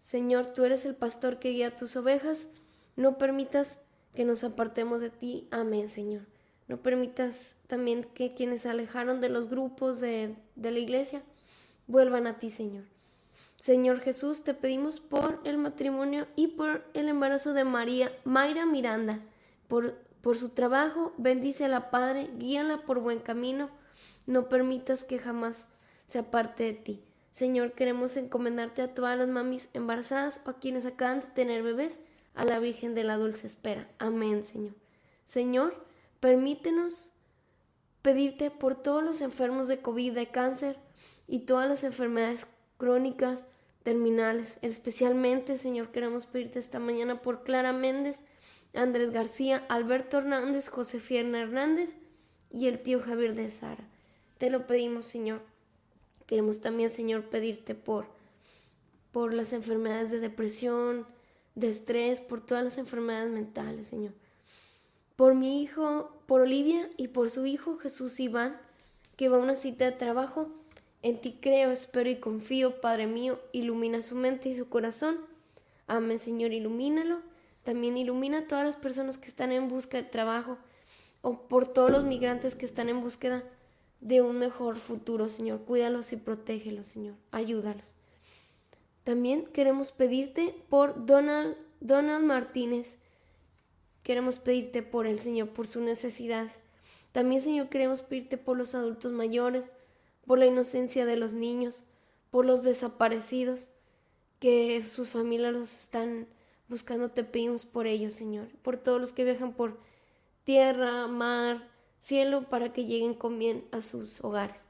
Señor, 0.00 0.46
tú 0.46 0.64
eres 0.64 0.84
el 0.84 0.96
pastor 0.96 1.38
que 1.38 1.50
guía 1.50 1.76
tus 1.76 1.94
ovejas, 1.94 2.48
no 2.96 3.18
permitas 3.18 3.80
que 4.14 4.24
nos 4.24 4.42
apartemos 4.42 5.00
de 5.00 5.10
ti. 5.10 5.46
Amén, 5.52 5.88
Señor. 5.88 6.22
No 6.66 6.78
permitas 6.78 7.54
también 7.68 8.02
que 8.02 8.30
quienes 8.34 8.62
se 8.62 8.68
alejaron 8.68 9.20
de 9.20 9.28
los 9.28 9.48
grupos 9.48 10.00
de, 10.00 10.34
de 10.56 10.70
la 10.72 10.78
iglesia 10.80 11.22
vuelvan 11.88 12.28
a 12.28 12.38
ti, 12.38 12.50
Señor. 12.50 12.84
Señor 13.58 13.98
Jesús, 14.00 14.44
te 14.44 14.54
pedimos 14.54 15.00
por 15.00 15.40
el 15.42 15.58
matrimonio 15.58 16.28
y 16.36 16.46
por 16.46 16.84
el 16.94 17.08
embarazo 17.08 17.54
de 17.54 17.64
María, 17.64 18.12
Mayra 18.24 18.66
Miranda, 18.66 19.18
por, 19.66 19.94
por 20.20 20.38
su 20.38 20.50
trabajo, 20.50 21.12
bendice 21.18 21.64
a 21.64 21.68
la 21.68 21.90
Padre, 21.90 22.30
guíala 22.38 22.82
por 22.82 23.00
buen 23.00 23.18
camino, 23.18 23.68
no 24.26 24.48
permitas 24.48 25.02
que 25.02 25.18
jamás 25.18 25.66
se 26.06 26.20
aparte 26.20 26.64
de 26.64 26.74
ti. 26.74 27.02
Señor, 27.32 27.72
queremos 27.72 28.16
encomendarte 28.16 28.82
a 28.82 28.94
todas 28.94 29.18
las 29.18 29.28
mamis 29.28 29.68
embarazadas 29.74 30.40
o 30.46 30.50
a 30.50 30.58
quienes 30.60 30.86
acaban 30.86 31.20
de 31.20 31.26
tener 31.26 31.62
bebés, 31.62 31.98
a 32.34 32.44
la 32.44 32.60
Virgen 32.60 32.94
de 32.94 33.02
la 33.02 33.16
Dulce 33.16 33.48
Espera. 33.48 33.88
Amén, 33.98 34.44
Señor. 34.44 34.74
Señor, 35.24 35.84
permítenos 36.20 37.10
pedirte 38.00 38.52
por 38.52 38.76
todos 38.76 39.02
los 39.02 39.20
enfermos 39.20 39.66
de 39.66 39.80
COVID, 39.80 40.14
de 40.14 40.28
cáncer 40.28 40.78
y 41.28 41.40
todas 41.40 41.68
las 41.68 41.84
enfermedades 41.84 42.46
crónicas, 42.78 43.44
terminales. 43.84 44.58
Especialmente, 44.62 45.58
Señor, 45.58 45.90
queremos 45.90 46.26
pedirte 46.26 46.58
esta 46.58 46.80
mañana 46.80 47.22
por 47.22 47.44
Clara 47.44 47.72
Méndez, 47.72 48.24
Andrés 48.74 49.10
García, 49.10 49.64
Alberto 49.68 50.18
Hernández, 50.18 50.68
Josefina 50.68 51.40
Hernández 51.40 51.96
y 52.50 52.66
el 52.66 52.80
tío 52.80 53.00
Javier 53.00 53.34
de 53.34 53.50
Sara. 53.50 53.84
Te 54.38 54.50
lo 54.50 54.66
pedimos, 54.66 55.04
Señor. 55.06 55.42
Queremos 56.26 56.60
también, 56.60 56.90
Señor, 56.90 57.28
pedirte 57.28 57.74
por, 57.74 58.06
por 59.12 59.32
las 59.32 59.52
enfermedades 59.52 60.10
de 60.10 60.20
depresión, 60.20 61.06
de 61.54 61.70
estrés, 61.70 62.20
por 62.20 62.44
todas 62.44 62.64
las 62.64 62.78
enfermedades 62.78 63.30
mentales, 63.30 63.88
Señor. 63.88 64.12
Por 65.16 65.34
mi 65.34 65.62
hijo, 65.62 66.12
por 66.26 66.42
Olivia 66.42 66.88
y 66.96 67.08
por 67.08 67.30
su 67.30 67.46
hijo 67.46 67.78
Jesús 67.78 68.20
Iván, 68.20 68.60
que 69.16 69.28
va 69.28 69.38
a 69.38 69.40
una 69.40 69.56
cita 69.56 69.86
de 69.86 69.92
trabajo. 69.92 70.50
En 71.02 71.20
ti 71.20 71.38
creo, 71.40 71.70
espero 71.70 72.10
y 72.10 72.16
confío, 72.16 72.80
Padre 72.80 73.06
mío, 73.06 73.38
ilumina 73.52 74.02
su 74.02 74.16
mente 74.16 74.48
y 74.48 74.56
su 74.56 74.68
corazón. 74.68 75.18
Amén, 75.86 76.18
Señor, 76.18 76.52
ilumínalo. 76.52 77.20
También 77.62 77.96
ilumina 77.96 78.38
a 78.38 78.46
todas 78.46 78.64
las 78.64 78.76
personas 78.76 79.18
que 79.18 79.28
están 79.28 79.52
en 79.52 79.68
busca 79.68 79.98
de 79.98 80.02
trabajo 80.04 80.58
o 81.22 81.42
por 81.48 81.68
todos 81.68 81.90
los 81.90 82.04
migrantes 82.04 82.54
que 82.54 82.66
están 82.66 82.88
en 82.88 83.00
búsqueda 83.00 83.44
de 84.00 84.22
un 84.22 84.38
mejor 84.38 84.76
futuro, 84.76 85.28
Señor. 85.28 85.60
Cuídalos 85.60 86.12
y 86.12 86.16
protégelos, 86.16 86.86
Señor. 86.86 87.14
Ayúdalos. 87.30 87.94
También 89.04 89.46
queremos 89.46 89.92
pedirte 89.92 90.54
por 90.68 91.06
Donald, 91.06 91.56
Donald 91.80 92.24
Martínez. 92.24 92.96
Queremos 94.02 94.38
pedirte 94.38 94.82
por 94.82 95.06
el 95.06 95.18
Señor, 95.18 95.50
por 95.50 95.66
sus 95.66 95.82
necesidades. 95.82 96.62
También, 97.12 97.40
Señor, 97.40 97.68
queremos 97.68 98.02
pedirte 98.02 98.36
por 98.36 98.56
los 98.56 98.74
adultos 98.74 99.12
mayores, 99.12 99.64
por 100.28 100.38
la 100.38 100.46
inocencia 100.46 101.06
de 101.06 101.16
los 101.16 101.32
niños, 101.32 101.84
por 102.30 102.44
los 102.44 102.62
desaparecidos, 102.62 103.70
que 104.38 104.84
sus 104.84 105.08
familias 105.08 105.54
los 105.54 105.72
están 105.72 106.28
buscando. 106.68 107.10
Te 107.10 107.24
pedimos 107.24 107.64
por 107.64 107.86
ellos, 107.86 108.12
Señor. 108.12 108.48
Por 108.62 108.76
todos 108.76 109.00
los 109.00 109.14
que 109.14 109.24
viajan 109.24 109.54
por 109.54 109.78
tierra, 110.44 111.06
mar, 111.06 111.66
cielo, 111.98 112.46
para 112.50 112.74
que 112.74 112.84
lleguen 112.84 113.14
con 113.14 113.38
bien 113.38 113.64
a 113.72 113.80
sus 113.80 114.22
hogares. 114.22 114.64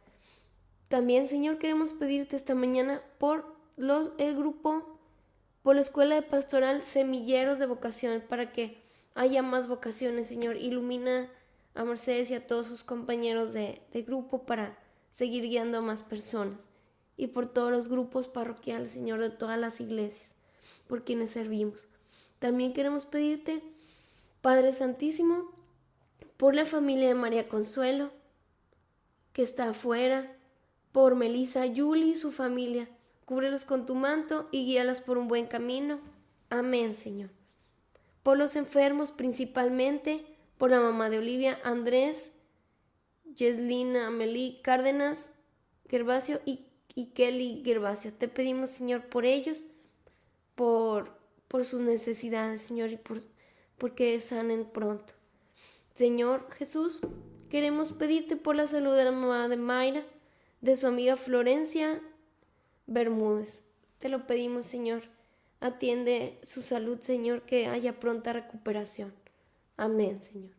También, 0.86 1.26
Señor, 1.26 1.58
queremos 1.58 1.92
pedirte 1.92 2.36
esta 2.36 2.54
mañana 2.54 3.02
por 3.18 3.44
los, 3.76 4.12
el 4.18 4.36
grupo, 4.36 5.00
por 5.64 5.74
la 5.74 5.80
escuela 5.80 6.14
de 6.14 6.22
pastoral 6.22 6.84
Semilleros 6.84 7.58
de 7.58 7.66
Vocación, 7.66 8.22
para 8.28 8.52
que 8.52 8.80
haya 9.16 9.42
más 9.42 9.66
vocaciones, 9.66 10.28
Señor. 10.28 10.56
Ilumina 10.56 11.28
a 11.74 11.82
Mercedes 11.82 12.30
y 12.30 12.34
a 12.34 12.46
todos 12.46 12.68
sus 12.68 12.84
compañeros 12.84 13.52
de, 13.52 13.82
de 13.92 14.02
grupo 14.02 14.46
para 14.46 14.78
seguir 15.10 15.44
guiando 15.44 15.78
a 15.78 15.82
más 15.82 16.02
personas. 16.02 16.68
Y 17.16 17.28
por 17.28 17.46
todos 17.46 17.70
los 17.70 17.88
grupos 17.88 18.28
parroquiales, 18.28 18.92
Señor, 18.92 19.20
de 19.20 19.30
todas 19.30 19.58
las 19.58 19.80
iglesias, 19.80 20.34
por 20.86 21.04
quienes 21.04 21.32
servimos. 21.32 21.88
También 22.38 22.72
queremos 22.72 23.06
pedirte, 23.06 23.62
Padre 24.40 24.72
Santísimo, 24.72 25.50
por 26.36 26.54
la 26.54 26.64
familia 26.64 27.08
de 27.08 27.14
María 27.14 27.48
Consuelo, 27.48 28.12
que 29.32 29.42
está 29.42 29.70
afuera, 29.70 30.36
por 30.92 31.16
Melissa 31.16 31.66
Yuli 31.66 32.10
y 32.10 32.14
su 32.14 32.30
familia. 32.30 32.88
Cúbrelos 33.24 33.64
con 33.64 33.86
tu 33.86 33.94
manto 33.94 34.46
y 34.50 34.64
guíalas 34.64 35.00
por 35.00 35.18
un 35.18 35.28
buen 35.28 35.46
camino. 35.46 35.98
Amén, 36.48 36.94
Señor. 36.94 37.30
Por 38.22 38.38
los 38.38 38.56
enfermos 38.56 39.10
principalmente, 39.10 40.24
por 40.56 40.70
la 40.70 40.80
mamá 40.80 41.10
de 41.10 41.18
Olivia, 41.18 41.58
Andrés, 41.62 42.32
Yeslina 43.38 44.08
Amelie 44.08 44.60
Cárdenas, 44.62 45.30
Gervasio 45.88 46.40
y, 46.44 46.66
Kelly 47.14 47.62
Gervasio. 47.64 48.12
Te 48.12 48.26
pedimos, 48.26 48.70
Señor, 48.70 49.08
por 49.08 49.24
ellos, 49.24 49.64
por, 50.56 51.16
por 51.46 51.64
sus 51.64 51.80
necesidades, 51.80 52.62
Señor, 52.62 52.90
y 52.90 52.96
por, 52.96 53.18
porque 53.78 54.20
sanen 54.20 54.64
pronto. 54.64 55.14
Señor 55.94 56.50
Jesús, 56.54 57.00
queremos 57.48 57.92
pedirte 57.92 58.36
por 58.36 58.56
la 58.56 58.66
salud 58.66 58.96
de 58.96 59.04
la 59.04 59.12
mamá 59.12 59.48
de 59.48 59.56
Mayra, 59.56 60.04
de 60.60 60.74
su 60.74 60.88
amiga 60.88 61.16
Florencia 61.16 62.02
Bermúdez. 62.86 63.62
Te 64.00 64.08
lo 64.08 64.26
pedimos, 64.26 64.66
Señor. 64.66 65.02
Atiende 65.60 66.38
su 66.42 66.62
salud, 66.62 67.00
Señor, 67.00 67.42
que 67.42 67.66
haya 67.66 67.98
pronta 68.00 68.32
recuperación. 68.32 69.12
Amén, 69.76 70.20
Señor. 70.22 70.54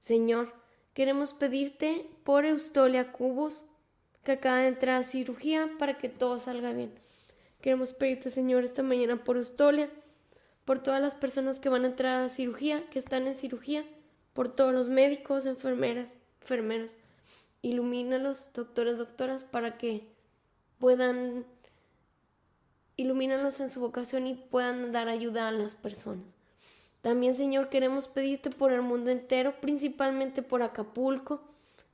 Señor, 0.00 0.52
queremos 0.98 1.32
pedirte 1.32 2.10
por 2.24 2.44
Eustolia 2.44 3.12
Cubos, 3.12 3.66
que 4.24 4.32
acaba 4.32 4.58
de 4.58 4.66
entrar 4.66 4.96
a 4.96 5.04
cirugía 5.04 5.70
para 5.78 5.96
que 5.96 6.08
todo 6.08 6.40
salga 6.40 6.72
bien. 6.72 6.92
Queremos 7.60 7.92
pedirte, 7.92 8.30
Señor, 8.30 8.64
esta 8.64 8.82
mañana 8.82 9.22
por 9.22 9.36
Eustolia, 9.36 9.92
por 10.64 10.82
todas 10.82 11.00
las 11.00 11.14
personas 11.14 11.60
que 11.60 11.68
van 11.68 11.84
a 11.84 11.86
entrar 11.86 12.24
a 12.24 12.28
cirugía, 12.28 12.90
que 12.90 12.98
están 12.98 13.28
en 13.28 13.34
cirugía 13.34 13.84
por 14.32 14.48
todos 14.48 14.74
los 14.74 14.88
médicos, 14.88 15.46
enfermeras, 15.46 16.16
enfermeros. 16.40 16.96
Ilumínalos, 17.62 18.50
doctores, 18.52 18.98
doctoras, 18.98 19.44
para 19.44 19.78
que 19.78 20.02
puedan, 20.80 21.46
ilumínalos 22.96 23.60
en 23.60 23.70
su 23.70 23.78
vocación 23.78 24.26
y 24.26 24.34
puedan 24.34 24.90
dar 24.90 25.06
ayuda 25.06 25.46
a 25.46 25.52
las 25.52 25.76
personas. 25.76 26.37
También, 27.02 27.34
Señor, 27.34 27.68
queremos 27.68 28.08
pedirte 28.08 28.50
por 28.50 28.72
el 28.72 28.82
mundo 28.82 29.10
entero, 29.10 29.60
principalmente 29.60 30.42
por 30.42 30.62
Acapulco. 30.62 31.42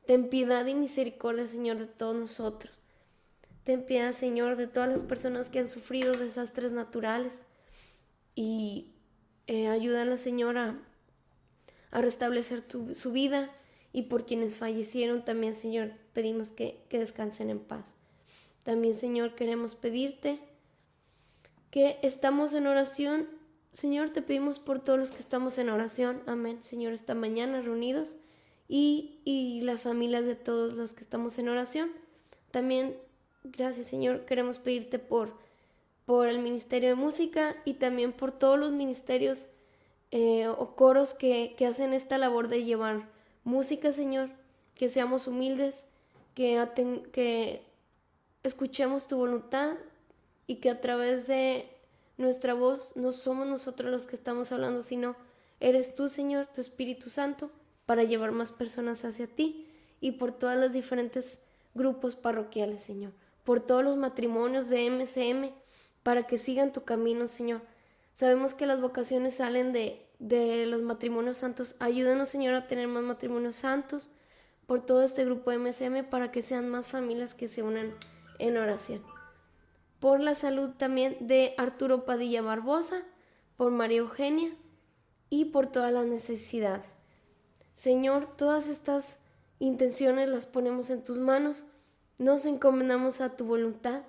Ten 0.07 0.29
piedad 0.29 0.67
y 0.67 0.75
misericordia, 0.75 1.47
Señor, 1.47 1.79
de 1.79 1.87
todos 1.87 2.17
nosotros. 2.17 2.73
Ten 3.62 3.85
piedad, 3.85 4.12
Señor, 4.12 4.57
de 4.57 4.67
todas 4.67 4.88
las 4.88 5.03
personas 5.03 5.49
que 5.49 5.59
han 5.59 5.69
sufrido 5.69 6.14
desastres 6.14 6.73
naturales. 6.73 7.40
Y 8.35 8.93
eh, 9.47 9.69
ayúdanos, 9.69 10.21
Señor, 10.21 10.59
a 10.59 10.79
a 11.95 12.01
restablecer 12.03 12.64
su 12.69 13.12
vida 13.12 13.51
y 13.93 14.03
por 14.03 14.27
quienes 14.27 14.57
fallecieron 14.57 15.25
también, 15.25 15.55
Señor, 15.55 15.93
pedimos 16.12 16.51
que, 16.51 16.85
que 16.88 16.99
descansen 16.99 17.51
en 17.51 17.61
paz. 17.61 17.95
También, 18.64 18.95
Señor, 18.95 19.37
queremos 19.37 19.77
pedirte 19.77 20.40
que 21.71 22.01
estamos 22.03 22.53
en 22.53 22.67
oración. 22.67 23.29
Señor, 23.75 24.11
te 24.11 24.23
pedimos 24.23 24.61
por 24.61 24.79
todos 24.79 25.01
los 25.01 25.11
que 25.11 25.19
estamos 25.19 25.59
en 25.59 25.69
oración. 25.69 26.23
Amén. 26.27 26.63
Señor, 26.63 26.93
esta 26.93 27.15
mañana 27.15 27.61
reunidos 27.61 28.19
y, 28.69 29.19
y 29.25 29.63
las 29.63 29.83
familias 29.83 30.27
de 30.27 30.37
todos 30.37 30.75
los 30.75 30.95
que 30.95 31.03
estamos 31.03 31.39
en 31.39 31.49
oración. 31.49 31.91
También, 32.53 32.97
gracias, 33.43 33.89
Señor, 33.89 34.27
queremos 34.27 34.61
pedirte 34.61 35.01
por, 35.01 35.33
por 36.07 36.29
el 36.29 36.39
Ministerio 36.39 36.91
de 36.91 36.95
Música 36.95 37.57
y 37.65 37.75
también 37.75 38.13
por 38.13 38.31
todos 38.31 38.57
los 38.61 38.71
ministerios 38.71 39.49
eh, 40.13 40.47
o 40.47 40.77
coros 40.77 41.13
que, 41.13 41.57
hacen 41.69 41.95
esta 41.95 42.17
labor 42.17 42.47
de 42.47 42.63
llevar 42.63 43.09
música, 43.43 43.91
Señor, 43.91 44.31
que 44.77 44.89
seamos 44.89 45.27
humildes, 45.27 45.83
que, 46.37 46.65
que 47.13 47.63
escuchemos 48.45 49.09
tu 49.09 49.17
voluntad 49.17 49.73
y 50.47 50.57
que 50.57 50.71
a 50.71 50.81
través 50.81 51.27
de 51.27 51.74
nuestra 52.16 52.55
voz 52.55 52.94
no 52.96 53.12
somos 53.12 53.46
nosotros 53.46 53.90
los 53.90 54.07
que 54.07 54.16
estamos 54.16 54.53
hablando, 54.53 54.83
sino 54.83 55.16
eres 55.61 55.94
tú, 55.94 56.09
Señor, 56.09 56.48
tu 56.55 56.61
Espíritu 56.61 57.11
Santo, 57.11 57.50
para 57.87 58.05
llevar 58.05 58.33
más 58.33 58.50
personas 58.50 59.05
hacia 59.05 59.27
ti 59.27 59.66
y 60.00 60.12
por 60.12 60.33
todas 60.33 60.57
las 60.59 60.72
diferentes 60.72 61.38
grupos 61.74 62.16
parroquiales, 62.16 62.83
Señor, 62.83 63.12
por 63.44 63.61
todos 63.61 63.83
los 63.83 63.96
matrimonios 63.96 64.68
de 64.68 64.88
MCM, 64.90 65.53
para 66.03 66.27
que 66.27 66.38
sigan 66.38 66.72
tu 66.72 66.85
camino, 66.85 67.27
Señor. 67.27 67.62
Sabemos 68.12 68.55
que 68.55 68.66
las 68.66 68.81
vocaciones 68.81 69.37
salen 69.37 69.72
de, 69.72 70.07
de 70.18 70.66
los 70.66 70.83
matrimonios 70.83 71.38
santos. 71.38 71.74
Ayúdanos, 71.81 72.29
Señor, 72.29 72.55
a 72.55 72.66
tener 72.66 72.87
más 72.87 73.03
matrimonios 73.03 73.57
santos 73.57 74.11
por 74.66 74.81
todo 74.85 75.03
este 75.03 75.24
grupo 75.24 75.50
de 75.50 75.59
MSM 75.59 76.05
para 76.09 76.31
que 76.31 76.42
sean 76.42 76.68
más 76.68 76.88
familias 76.88 77.35
que 77.35 77.48
se 77.48 77.62
unan 77.62 77.90
en 78.38 78.57
oración. 78.57 79.03
Por 80.05 80.21
la 80.21 80.35
salud 80.35 80.73
también 80.77 81.17
de 81.27 81.55
Arturo 81.57 82.05
Padilla 82.05 82.43
Barbosa, 82.43 83.05
por 83.57 83.71
María 83.71 84.01
Eugenia 84.01 84.55
y 85.31 85.47
por 85.47 85.73
todas 85.73 85.95
las 85.95 86.05
necesidades. 86.05 86.85
Señor, 87.73 88.37
todas 88.37 88.69
estas 88.69 89.17
intenciones 89.61 90.29
las 90.29 90.45
ponemos 90.45 90.90
en 90.90 91.03
tus 91.03 91.17
manos, 91.17 91.64
nos 92.19 92.45
encomendamos 92.45 93.23
a 93.23 93.35
tu 93.35 93.47
voluntad. 93.47 94.03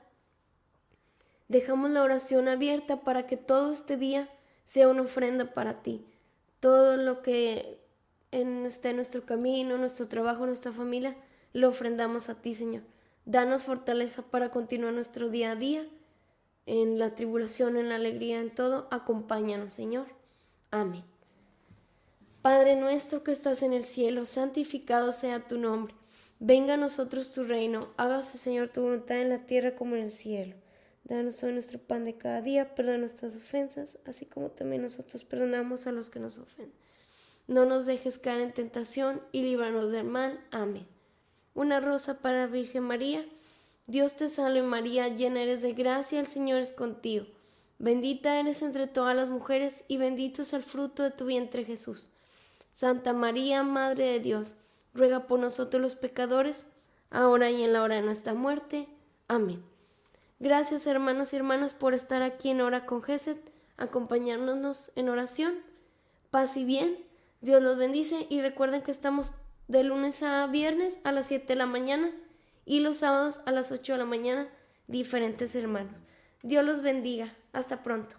Dejamos 1.48 1.92
la 1.92 2.04
oración 2.04 2.50
abierta 2.50 3.00
para 3.00 3.26
que 3.26 3.38
todo 3.38 3.72
este 3.72 3.96
día 3.96 4.28
sea 4.66 4.90
una 4.90 5.04
ofrenda 5.04 5.54
para 5.54 5.82
ti. 5.82 6.06
Todo 6.60 6.98
lo 6.98 7.22
que 7.22 7.80
en, 8.32 8.66
esté 8.66 8.90
en 8.90 8.98
nuestro 8.98 9.26
camino, 9.26 9.78
nuestro 9.78 10.10
trabajo, 10.10 10.46
nuestra 10.46 10.74
familia, 10.74 11.16
lo 11.54 11.70
ofrendamos 11.70 12.28
a 12.28 12.42
ti, 12.42 12.54
Señor. 12.54 12.84
Danos 13.26 13.64
fortaleza 13.64 14.22
para 14.22 14.50
continuar 14.50 14.94
nuestro 14.94 15.30
día 15.30 15.52
a 15.52 15.56
día, 15.56 15.88
en 16.68 17.00
la 17.00 17.16
tribulación, 17.16 17.78
en 17.78 17.90
la 17.90 17.96
alegría, 17.96 18.40
en 18.40 18.54
todo. 18.54 18.88
Acompáñanos, 18.92 19.74
Señor. 19.74 20.08
Amén. 20.72 21.04
Padre 22.42 22.76
nuestro 22.76 23.24
que 23.24 23.32
estás 23.32 23.64
en 23.64 23.74
el 23.74 23.84
cielo, 23.84 24.28
santificado 24.28 25.12
sea 25.12 25.48
tu 25.48 25.58
nombre. 25.58 25.96
Venga 26.40 26.76
a 26.76 26.78
nosotros 26.78 27.32
tu 27.34 27.44
reino. 27.44 27.80
Hágase, 27.98 28.38
Señor, 28.38 28.70
tu 28.70 28.82
voluntad 28.82 29.20
en 29.20 29.30
la 29.30 29.48
tierra 29.48 29.76
como 29.76 29.96
en 29.96 30.04
el 30.04 30.12
cielo. 30.12 30.56
Danos 31.04 31.42
hoy 31.44 31.54
nuestro 31.54 31.80
pan 31.80 32.06
de 32.06 32.18
cada 32.18 32.42
día, 32.42 32.76
perdona 32.76 33.00
nuestras 33.00 33.36
ofensas, 33.36 33.98
así 34.06 34.26
como 34.26 34.50
también 34.50 34.82
nosotros 34.82 35.24
perdonamos 35.24 35.88
a 35.88 35.92
los 35.92 36.10
que 36.10 36.20
nos 36.20 36.38
ofenden. 36.38 36.74
No 37.48 37.66
nos 37.66 37.86
dejes 37.86 38.18
caer 38.18 38.42
en 38.42 38.54
tentación 38.54 39.22
y 39.32 39.44
líbranos 39.44 39.92
del 39.92 40.04
mal. 40.04 40.40
Amén. 40.52 40.88
Una 41.56 41.80
rosa 41.80 42.20
para 42.20 42.48
Virgen 42.48 42.84
María. 42.84 43.26
Dios 43.88 44.18
te 44.18 44.28
salve 44.28 44.62
María, 44.62 45.08
llena 45.08 45.42
eres 45.42 45.62
de 45.62 45.72
gracia, 45.74 46.20
el 46.20 46.28
Señor 46.28 46.60
es 46.60 46.74
contigo. 46.74 47.26
Bendita 47.80 48.40
eres 48.40 48.62
entre 48.62 48.88
todas 48.88 49.16
las 49.16 49.30
mujeres 49.30 49.86
y 49.88 49.96
bendito 49.96 50.42
es 50.42 50.52
el 50.52 50.64
fruto 50.64 51.02
de 51.02 51.12
tu 51.12 51.26
vientre 51.26 51.64
Jesús. 51.64 52.10
Santa 52.74 53.14
María, 53.14 53.64
Madre 53.64 54.06
de 54.06 54.20
Dios, 54.20 54.58
ruega 54.94 55.28
por 55.28 55.40
nosotros 55.40 55.82
los 55.82 55.96
pecadores, 55.96 56.68
ahora 57.10 57.50
y 57.50 57.64
en 57.64 57.72
la 57.72 57.84
hora 57.84 57.96
de 57.96 58.02
nuestra 58.02 58.34
muerte. 58.34 58.90
Amén. 59.30 59.64
Gracias 60.40 60.86
hermanos 60.86 61.32
y 61.32 61.38
hermanas 61.38 61.74
por 61.74 61.94
estar 61.94 62.22
aquí 62.22 62.50
en 62.50 62.60
Hora 62.60 62.86
con 62.86 63.02
Gesed, 63.02 63.38
acompañándonos 63.78 64.92
en 64.98 65.08
oración. 65.08 65.56
Paz 66.32 66.58
y 66.58 66.66
bien, 66.66 66.98
Dios 67.40 67.64
los 67.64 67.78
bendice 67.78 68.28
y 68.30 68.42
recuerden 68.42 68.82
que 68.82 68.92
estamos 68.92 69.32
de 69.68 69.84
lunes 69.84 70.22
a 70.24 70.48
viernes 70.48 71.00
a 71.04 71.12
las 71.12 71.28
7 71.28 71.48
de 71.48 71.56
la 71.56 71.66
mañana 71.66 72.12
y 72.66 72.80
los 72.80 72.98
sábados 72.98 73.42
a 73.46 73.52
las 73.52 73.72
8 73.72 73.94
de 73.94 74.00
la 74.00 74.06
mañana, 74.06 74.48
diferentes 74.88 75.56
hermanos. 75.56 76.04
Dios 76.44 76.64
los 76.64 76.82
bendiga. 76.82 77.34
Hasta 77.54 77.84
pronto. 77.84 78.18